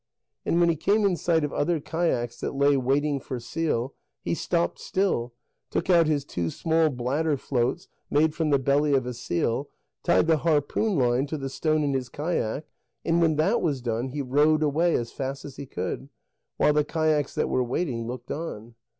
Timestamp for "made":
8.09-8.33